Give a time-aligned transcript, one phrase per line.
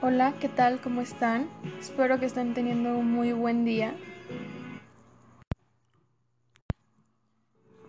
[0.00, 0.80] Hola, ¿qué tal?
[0.80, 1.48] ¿Cómo están?
[1.80, 3.96] Espero que estén teniendo un muy buen día.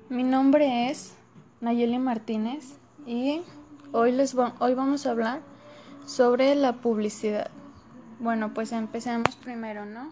[0.09, 1.14] Mi nombre es
[1.61, 3.43] Nayeli Martínez y
[3.91, 5.41] hoy, les hoy vamos a hablar
[6.07, 7.52] sobre la publicidad.
[8.20, 10.10] Bueno, pues empecemos primero, ¿no?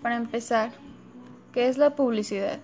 [0.00, 0.72] Para empezar,
[1.52, 2.60] ¿qué es la publicidad?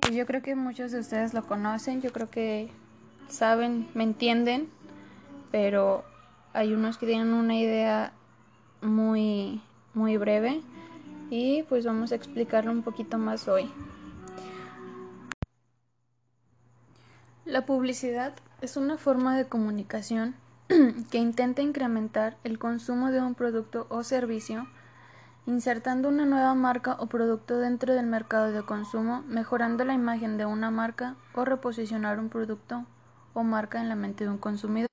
[0.00, 2.70] Pues yo creo que muchos de ustedes lo conocen, yo creo que
[3.28, 4.70] saben, me entienden
[5.52, 6.04] pero
[6.52, 8.12] hay unos que tienen una idea
[8.80, 9.62] muy,
[9.94, 10.62] muy breve
[11.30, 13.70] y pues vamos a explicarlo un poquito más hoy.
[17.44, 20.34] La publicidad es una forma de comunicación
[21.10, 24.66] que intenta incrementar el consumo de un producto o servicio
[25.44, 30.46] insertando una nueva marca o producto dentro del mercado de consumo, mejorando la imagen de
[30.46, 32.86] una marca o reposicionar un producto
[33.34, 34.91] o marca en la mente de un consumidor.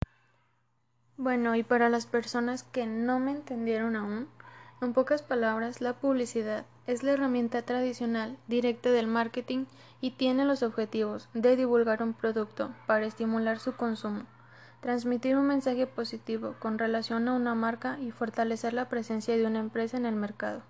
[1.21, 4.29] Bueno, y para las personas que no me entendieron aún,
[4.81, 9.65] en pocas palabras, la publicidad es la herramienta tradicional directa del marketing
[9.99, 14.23] y tiene los objetivos de divulgar un producto para estimular su consumo,
[14.79, 19.59] transmitir un mensaje positivo con relación a una marca y fortalecer la presencia de una
[19.59, 20.61] empresa en el mercado.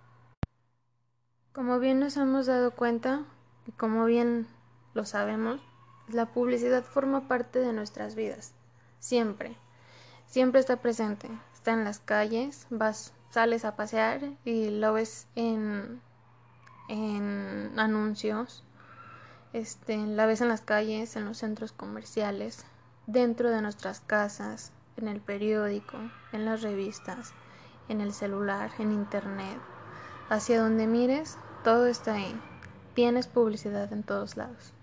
[1.53, 3.23] Como bien nos hemos dado cuenta,
[3.67, 4.47] y como bien
[4.95, 5.61] lo sabemos,
[6.08, 8.55] la publicidad forma parte de nuestras vidas,
[8.97, 9.55] siempre
[10.30, 11.30] siempre está presente.
[11.53, 16.02] Está en las calles, vas, sales a pasear y lo ves en,
[16.88, 18.63] en anuncios.
[19.52, 22.66] Este, la ves en las calles, en los centros comerciales,
[23.08, 25.97] dentro de nuestras casas, en el periódico,
[26.31, 27.33] en las revistas,
[27.89, 29.59] en el celular, en internet.
[30.30, 32.39] Hacia donde mires, todo está ahí.
[32.93, 34.73] Tienes publicidad en todos lados.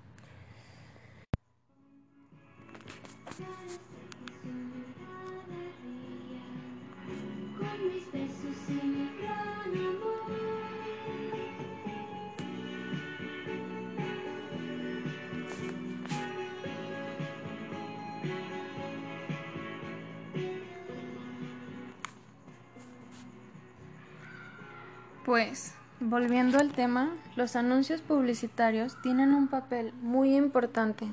[25.26, 31.08] Pues, volviendo al tema, los anuncios publicitarios tienen un papel muy importante.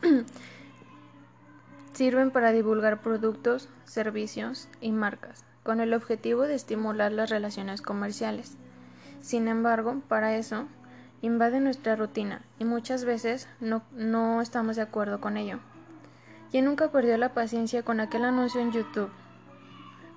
[1.92, 8.56] Sirven para divulgar productos, servicios y marcas, con el objetivo de estimular las relaciones comerciales.
[9.20, 10.66] Sin embargo, para eso,
[11.22, 15.60] invade nuestra rutina y muchas veces no, no estamos de acuerdo con ello.
[16.50, 19.12] ¿Quién nunca perdió la paciencia con aquel anuncio en YouTube?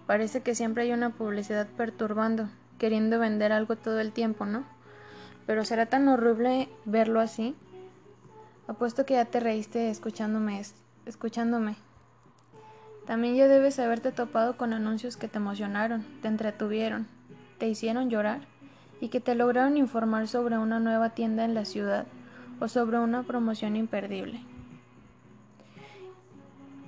[0.07, 2.49] Parece que siempre hay una publicidad perturbando
[2.79, 4.63] queriendo vender algo todo el tiempo, ¿no?
[5.45, 7.55] Pero será tan horrible verlo así.
[8.65, 10.63] Apuesto que ya te reíste escuchándome,
[11.05, 11.75] escuchándome.
[13.05, 17.07] También ya debes haberte topado con anuncios que te emocionaron, te entretuvieron,
[17.57, 18.41] te hicieron llorar
[19.01, 22.05] y que te lograron informar sobre una nueva tienda en la ciudad
[22.59, 24.41] o sobre una promoción imperdible.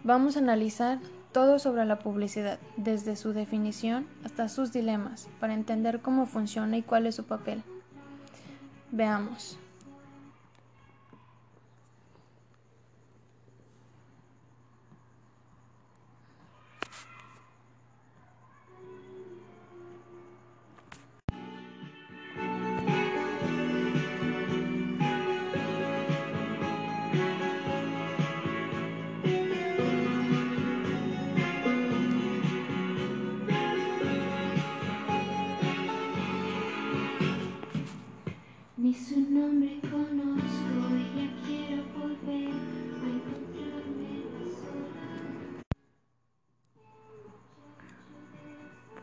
[0.03, 0.99] Vamos a analizar
[1.33, 6.81] todo sobre la publicidad, desde su definición hasta sus dilemas, para entender cómo funciona y
[6.81, 7.61] cuál es su papel.
[8.91, 9.59] Veamos.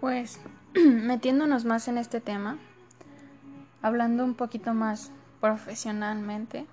[0.02, 0.40] Pues
[0.74, 2.58] metiéndonos más en este tema,
[3.82, 6.66] hablando un poquito más profesionalmente,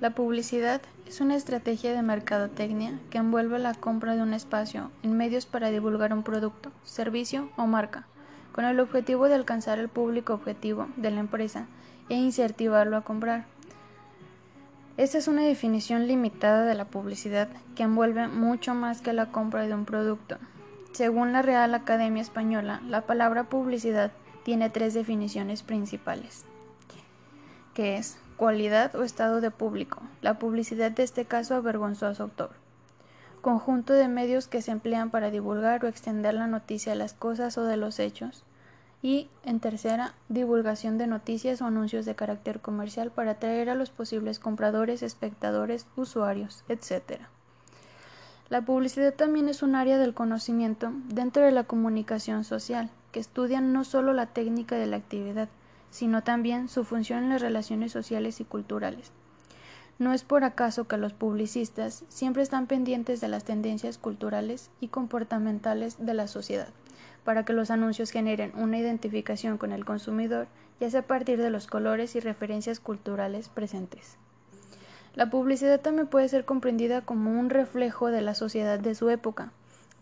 [0.00, 5.14] la publicidad es una estrategia de mercadotecnia que envuelve la compra de un espacio en
[5.14, 8.06] medios para divulgar un producto, servicio o marca,
[8.52, 11.66] con el objetivo de alcanzar el público objetivo de la empresa
[12.08, 13.44] e incentivarlo a comprar.
[14.96, 19.66] Esta es una definición limitada de la publicidad que envuelve mucho más que la compra
[19.66, 20.38] de un producto,
[20.94, 24.12] según la Real Academia Española, la palabra publicidad
[24.44, 26.44] tiene tres definiciones principales,
[27.74, 30.02] que es cualidad o estado de público.
[30.22, 32.50] La publicidad de este caso avergonzó a su autor.
[33.40, 37.58] Conjunto de medios que se emplean para divulgar o extender la noticia de las cosas
[37.58, 38.44] o de los hechos.
[39.02, 43.90] Y, en tercera, divulgación de noticias o anuncios de carácter comercial para atraer a los
[43.90, 47.20] posibles compradores, espectadores, usuarios, etc.
[48.54, 53.60] La publicidad también es un área del conocimiento dentro de la comunicación social, que estudia
[53.60, 55.48] no solo la técnica de la actividad,
[55.90, 59.10] sino también su función en las relaciones sociales y culturales.
[59.98, 64.86] No es por acaso que los publicistas siempre están pendientes de las tendencias culturales y
[64.86, 66.68] comportamentales de la sociedad,
[67.24, 70.46] para que los anuncios generen una identificación con el consumidor,
[70.78, 74.16] ya sea a partir de los colores y referencias culturales presentes.
[75.14, 79.52] La publicidad también puede ser comprendida como un reflejo de la sociedad de su época,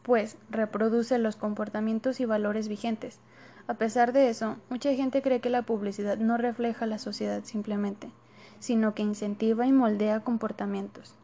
[0.02, 3.18] pues reproduce los comportamientos y valores vigentes.
[3.66, 8.10] A pesar de eso, mucha gente cree que la publicidad no refleja la sociedad simplemente,
[8.58, 11.14] sino que incentiva y moldea comportamientos.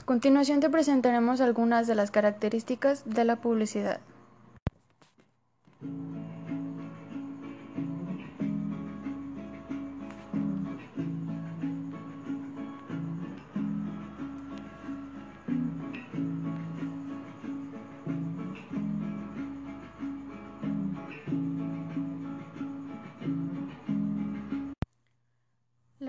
[0.00, 4.00] A continuación te presentaremos algunas de las características de la publicidad.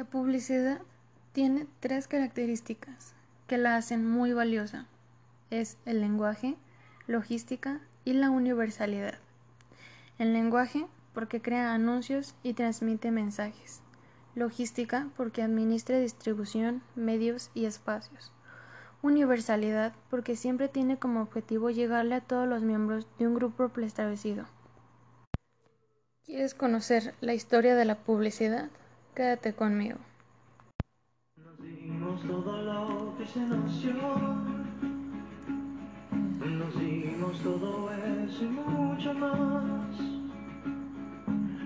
[0.09, 0.81] Publicidad
[1.33, 3.13] tiene tres características
[3.47, 4.87] que la hacen muy valiosa.
[5.49, 6.55] Es el lenguaje,
[7.07, 9.15] logística y la universalidad.
[10.17, 13.81] El lenguaje porque crea anuncios y transmite mensajes.
[14.35, 18.31] Logística porque administra distribución, medios y espacios.
[19.01, 24.45] Universalidad porque siempre tiene como objetivo llegarle a todos los miembros de un grupo preestablecido.
[26.25, 28.69] ¿Quieres conocer la historia de la publicidad?
[29.17, 29.97] Quédate conmigo.
[31.37, 33.93] Nos dimos todo lo que se nació.
[36.45, 39.97] Nos dimos todo eso y mucho más.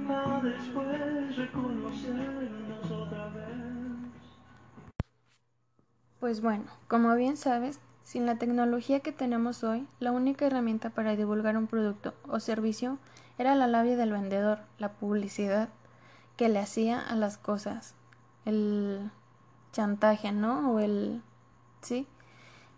[0.08, 4.32] Para después reconocernos otra vez.
[6.22, 11.18] Pues bueno, como bien sabes, sin la tecnología que tenemos hoy, la única herramienta para
[11.18, 12.98] divulgar un producto o servicio
[13.38, 15.68] era la labia del vendedor, la publicidad
[16.42, 17.94] que le hacía a las cosas,
[18.46, 19.12] el
[19.74, 20.72] chantaje, ¿no?
[20.72, 21.22] O el...
[21.84, 22.08] ¿sí?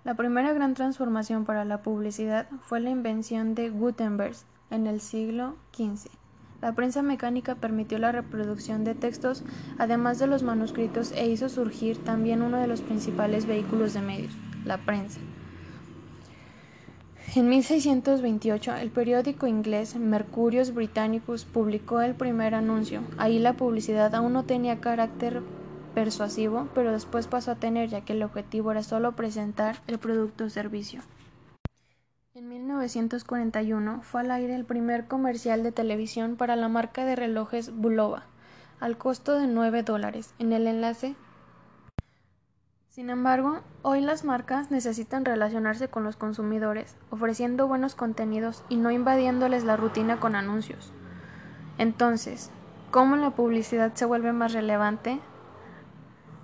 [0.04, 4.36] La primera gran transformación para la publicidad fue la invención de Gutenberg
[4.70, 6.12] en el siglo XV.
[6.60, 9.46] La prensa mecánica permitió la reproducción de textos,
[9.78, 14.34] además de los manuscritos, e hizo surgir también uno de los principales vehículos de medios,
[14.66, 15.22] la prensa.
[17.36, 23.02] En 1628, el periódico inglés Mercurius Britannicus publicó el primer anuncio.
[23.18, 25.42] Ahí la publicidad aún no tenía carácter
[25.96, 30.44] persuasivo, pero después pasó a tener, ya que el objetivo era solo presentar el producto
[30.44, 31.02] o servicio.
[32.36, 37.76] En 1941 fue al aire el primer comercial de televisión para la marca de relojes
[37.76, 38.26] Bulova,
[38.80, 40.36] al costo de 9 dólares.
[40.38, 41.16] En el enlace
[42.94, 48.92] sin embargo, hoy las marcas necesitan relacionarse con los consumidores, ofreciendo buenos contenidos y no
[48.92, 50.92] invadiéndoles la rutina con anuncios.
[51.80, 52.52] Entonces,
[52.92, 55.20] ¿cómo la publicidad se vuelve más relevante?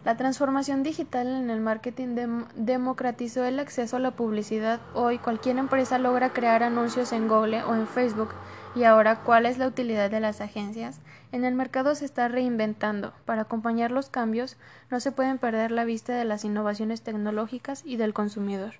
[0.03, 2.15] La transformación digital en el marketing
[2.55, 4.79] democratizó el acceso a la publicidad.
[4.95, 8.29] Hoy cualquier empresa logra crear anuncios en Google o en Facebook.
[8.75, 10.99] Y ahora, ¿cuál es la utilidad de las agencias?
[11.31, 13.13] En el mercado se está reinventando.
[13.25, 14.57] Para acompañar los cambios,
[14.89, 18.73] no se pueden perder la vista de las innovaciones tecnológicas y del consumidor.